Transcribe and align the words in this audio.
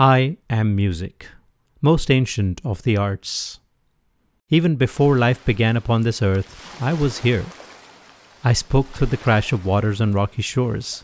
I 0.00 0.36
am 0.48 0.76
music, 0.76 1.26
most 1.82 2.08
ancient 2.08 2.60
of 2.64 2.84
the 2.84 2.96
arts. 2.96 3.58
Even 4.48 4.76
before 4.76 5.18
life 5.18 5.44
began 5.44 5.76
upon 5.76 6.02
this 6.02 6.22
earth, 6.22 6.80
I 6.80 6.92
was 6.92 7.18
here. 7.18 7.44
I 8.44 8.52
spoke 8.52 8.86
through 8.90 9.08
the 9.08 9.16
crash 9.16 9.52
of 9.52 9.66
waters 9.66 10.00
on 10.00 10.12
rocky 10.12 10.40
shores, 10.40 11.02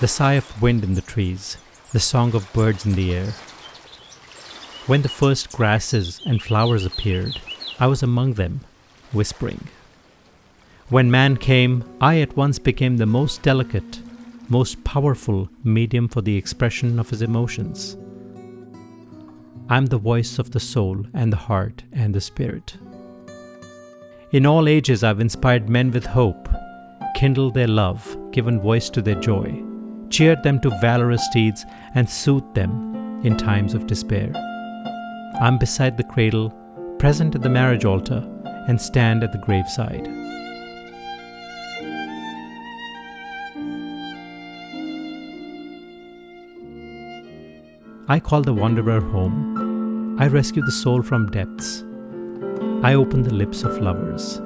the 0.00 0.08
sigh 0.08 0.32
of 0.32 0.60
wind 0.60 0.82
in 0.82 0.94
the 0.94 1.00
trees, 1.00 1.58
the 1.92 2.00
song 2.00 2.34
of 2.34 2.52
birds 2.52 2.84
in 2.84 2.94
the 2.94 3.14
air. 3.14 3.34
When 4.88 5.02
the 5.02 5.08
first 5.08 5.52
grasses 5.52 6.20
and 6.26 6.42
flowers 6.42 6.84
appeared, 6.84 7.40
I 7.78 7.86
was 7.86 8.02
among 8.02 8.32
them, 8.32 8.62
whispering. 9.12 9.68
When 10.88 11.08
man 11.08 11.36
came, 11.36 11.84
I 12.00 12.18
at 12.18 12.36
once 12.36 12.58
became 12.58 12.96
the 12.96 13.06
most 13.06 13.42
delicate, 13.42 14.00
most 14.48 14.82
powerful 14.84 15.48
medium 15.64 16.08
for 16.08 16.20
the 16.20 16.36
expression 16.36 16.98
of 16.98 17.10
his 17.10 17.22
emotions. 17.22 17.96
I'm 19.68 19.86
the 19.86 19.98
voice 19.98 20.38
of 20.38 20.50
the 20.50 20.60
soul 20.60 21.06
and 21.14 21.32
the 21.32 21.36
heart 21.36 21.84
and 21.92 22.14
the 22.14 22.20
spirit. 22.20 22.76
In 24.32 24.46
all 24.46 24.68
ages, 24.68 25.04
I've 25.04 25.20
inspired 25.20 25.68
men 25.68 25.90
with 25.90 26.06
hope, 26.06 26.48
kindled 27.14 27.54
their 27.54 27.68
love, 27.68 28.16
given 28.32 28.60
voice 28.60 28.90
to 28.90 29.02
their 29.02 29.20
joy, 29.20 29.62
cheered 30.10 30.42
them 30.42 30.60
to 30.60 30.70
valorous 30.80 31.26
deeds, 31.32 31.64
and 31.94 32.08
soothed 32.08 32.54
them 32.54 33.20
in 33.24 33.36
times 33.36 33.74
of 33.74 33.86
despair. 33.86 34.32
I'm 35.40 35.58
beside 35.58 35.96
the 35.96 36.04
cradle, 36.04 36.50
present 36.98 37.34
at 37.34 37.42
the 37.42 37.48
marriage 37.48 37.84
altar, 37.84 38.28
and 38.68 38.80
stand 38.80 39.22
at 39.22 39.32
the 39.32 39.38
graveside. 39.38 40.06
I 48.08 48.18
call 48.18 48.42
the 48.42 48.52
wanderer 48.52 49.00
home. 49.00 50.16
I 50.18 50.26
rescue 50.26 50.62
the 50.62 50.72
soul 50.72 51.02
from 51.02 51.30
depths. 51.30 51.84
I 52.82 52.94
open 52.94 53.22
the 53.22 53.32
lips 53.32 53.62
of 53.62 53.78
lovers. 53.78 54.40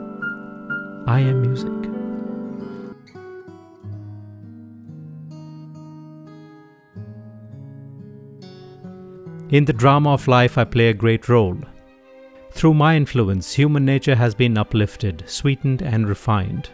I 1.07 1.21
am 1.21 1.41
music. 1.41 1.73
In 9.49 9.65
the 9.65 9.73
drama 9.73 10.13
of 10.13 10.29
life, 10.29 10.59
I 10.59 10.65
play 10.65 10.89
a 10.89 10.95
great 10.95 11.29
role. 11.29 11.59
Through 12.51 12.75
my 12.75 12.97
influence, 12.97 13.55
human 13.55 13.85
nature 13.85 14.17
has 14.17 14.35
been 14.35 14.59
uplifted, 14.59 15.25
sweetened, 15.27 15.83
and 15.83 16.09
refined. 16.09 16.69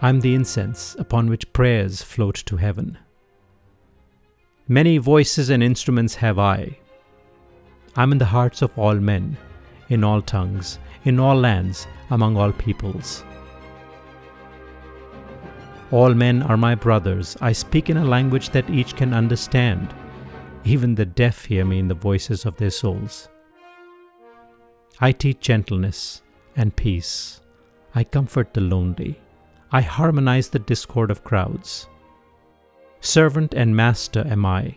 I'm 0.00 0.20
the 0.20 0.34
incense 0.34 0.94
upon 0.98 1.28
which 1.28 1.52
prayers 1.52 2.02
float 2.02 2.36
to 2.46 2.56
heaven. 2.56 2.98
Many 4.68 4.98
voices 4.98 5.50
and 5.50 5.60
instruments 5.60 6.14
have 6.16 6.38
I. 6.38 6.78
I'm 7.96 8.12
in 8.12 8.18
the 8.18 8.26
hearts 8.26 8.62
of 8.62 8.78
all 8.78 8.94
men, 8.94 9.36
in 9.88 10.04
all 10.04 10.22
tongues, 10.22 10.78
in 11.04 11.18
all 11.18 11.34
lands, 11.34 11.88
among 12.10 12.36
all 12.36 12.52
peoples. 12.52 13.24
All 15.90 16.14
men 16.14 16.42
are 16.42 16.56
my 16.56 16.76
brothers. 16.76 17.36
I 17.40 17.52
speak 17.52 17.90
in 17.90 17.96
a 17.96 18.04
language 18.04 18.50
that 18.50 18.70
each 18.70 18.94
can 18.94 19.12
understand. 19.12 19.92
Even 20.64 20.94
the 20.94 21.06
deaf 21.06 21.46
hear 21.46 21.64
me 21.64 21.80
in 21.80 21.88
the 21.88 21.94
voices 21.94 22.44
of 22.44 22.56
their 22.56 22.70
souls. 22.70 23.28
I 25.00 25.10
teach 25.10 25.40
gentleness 25.40 26.22
and 26.54 26.76
peace. 26.76 27.40
I 27.94 28.04
comfort 28.04 28.54
the 28.54 28.60
lonely. 28.60 29.18
I 29.70 29.82
harmonize 29.82 30.48
the 30.48 30.58
discord 30.58 31.10
of 31.10 31.24
crowds. 31.24 31.88
Servant 33.00 33.52
and 33.54 33.76
master 33.76 34.26
am 34.26 34.46
I. 34.46 34.76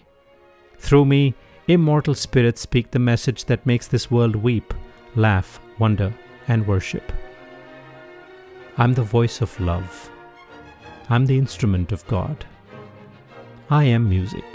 Through 0.77 1.05
me, 1.05 1.33
immortal 1.67 2.13
spirits 2.13 2.61
speak 2.61 2.91
the 2.91 2.99
message 2.99 3.45
that 3.45 3.65
makes 3.65 3.87
this 3.87 4.11
world 4.11 4.35
weep, 4.35 4.73
laugh, 5.15 5.61
wonder, 5.79 6.13
and 6.47 6.67
worship. 6.67 7.11
I'm 8.77 8.93
the 8.93 9.03
voice 9.03 9.41
of 9.41 9.57
love. 9.59 10.11
I'm 11.09 11.25
the 11.25 11.37
instrument 11.37 11.91
of 11.91 12.05
God. 12.07 12.45
I 13.69 13.85
am 13.85 14.09
music. 14.09 14.45